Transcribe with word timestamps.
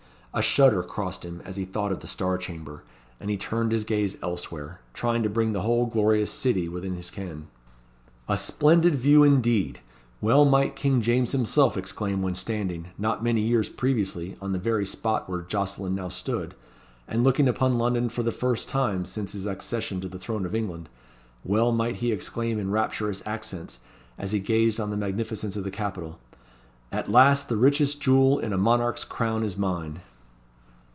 A 0.33 0.41
shudder 0.41 0.81
crossed 0.81 1.25
him 1.25 1.41
as 1.43 1.57
he 1.57 1.65
thought 1.65 1.91
of 1.91 1.99
the 1.99 2.07
Star 2.07 2.37
Chamber, 2.37 2.83
and 3.19 3.29
he 3.29 3.35
turned 3.35 3.73
his 3.73 3.83
gaze 3.83 4.15
elsewhere, 4.23 4.79
trying 4.93 5.23
to 5.23 5.29
bring 5.29 5.51
the 5.51 5.63
whole 5.63 5.85
glorious 5.87 6.31
city 6.31 6.69
within 6.69 6.95
his 6.95 7.11
ken. 7.11 7.47
A 8.29 8.37
splendid 8.37 8.95
view, 8.95 9.25
indeed! 9.25 9.81
Well 10.21 10.45
might 10.45 10.77
King 10.77 11.01
James 11.01 11.33
himself 11.33 11.75
exclaim 11.75 12.21
when 12.21 12.33
standing, 12.35 12.91
not 12.97 13.21
many 13.21 13.41
years 13.41 13.67
previously, 13.67 14.37
on 14.41 14.53
the 14.53 14.57
very 14.57 14.85
spot 14.85 15.29
where 15.29 15.41
Jocelyn 15.41 15.95
now 15.95 16.07
stood, 16.07 16.55
and 17.09 17.25
looking 17.25 17.49
upon 17.49 17.77
London 17.77 18.07
for 18.07 18.23
the 18.23 18.31
first 18.31 18.69
time 18.69 19.03
since 19.03 19.33
his 19.33 19.45
accession 19.45 19.99
to 19.99 20.07
the 20.07 20.17
throne 20.17 20.45
of 20.45 20.55
England 20.55 20.87
well 21.43 21.73
might 21.73 21.97
he 21.97 22.13
exclaim 22.13 22.57
in 22.57 22.71
rapturous 22.71 23.21
accents, 23.25 23.79
as 24.17 24.31
he 24.31 24.39
gazed 24.39 24.79
on 24.79 24.91
the 24.91 24.95
magnificence 24.95 25.57
of 25.57 25.65
his 25.65 25.73
capital 25.73 26.19
"At 26.89 27.11
last 27.11 27.49
the 27.49 27.57
richest 27.57 27.99
jewel 27.99 28.39
in 28.39 28.53
a 28.53 28.57
monarch's 28.57 29.03
crown 29.03 29.43
is 29.43 29.57
mine!" 29.57 29.99